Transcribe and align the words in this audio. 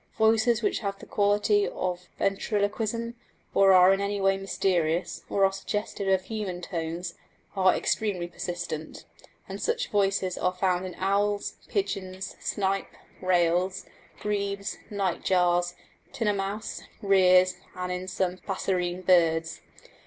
Voices 0.17 0.63
which 0.63 0.79
have 0.79 0.97
the 0.97 1.05
quality 1.05 1.67
of 1.67 2.07
ventriloquism, 2.17 3.13
or 3.53 3.71
are 3.71 3.93
in 3.93 4.01
any 4.01 4.19
way 4.19 4.35
mysterious, 4.35 5.21
or 5.29 5.45
are 5.45 5.53
suggestive 5.53 6.07
of 6.07 6.23
human 6.23 6.59
tones, 6.59 7.13
are 7.55 7.75
extremely 7.75 8.27
persistent; 8.27 9.05
and 9.47 9.61
such 9.61 9.89
voices 9.91 10.39
are 10.39 10.55
found 10.55 10.87
in 10.87 10.95
owls, 10.95 11.53
pigeons, 11.67 12.35
snipe, 12.39 12.95
rails, 13.21 13.85
grebes, 14.19 14.79
night 14.89 15.23
jars, 15.23 15.75
tinamous, 16.11 16.81
rheas, 17.03 17.57
and 17.75 17.91
in 17.91 18.07
some 18.07 18.37
passerine 18.37 19.01
birds. 19.03 19.61